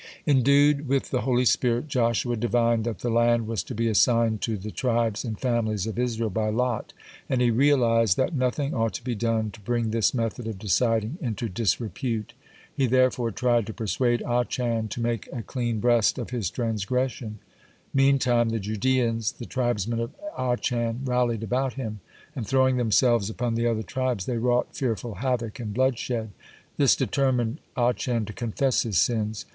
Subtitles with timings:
[0.25, 4.57] Endued with the holy spirit, Joshua divined that the land was to be assigned to
[4.57, 6.91] the tribes and families of Israel by lot,
[7.29, 11.19] and he realized that nothing ought to be done to bring this method of deciding
[11.21, 12.33] into disrepute.
[12.73, 17.37] He, therefore, tried to persuade Achan to make a clean breast of his transgression.
[17.91, 21.99] (29) Meantime, the Judeans, the tribesmen of Achan, rallied about him,
[22.35, 26.31] and throwing themselves upon the other tribes, they wrought fearful havoc and bloodshed.
[26.77, 29.45] This determined Achan to confess his sins.